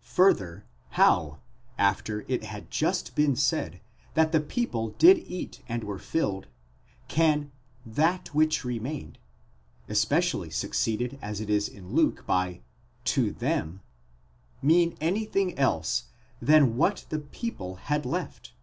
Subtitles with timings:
[0.00, 1.38] Further, how,
[1.78, 3.80] after it had just been said
[4.14, 6.48] that the people did eat and were filled,
[7.06, 7.52] can
[7.88, 9.18] τὸ περισσεῦ σαν, that which remained,
[9.88, 12.54] especially succeeded as it is in Luke by
[13.04, 13.80] αὐτοῖς, 2 them,
[14.60, 14.96] mean.
[15.00, 16.06] anything else
[16.42, 18.54] than what the people had left?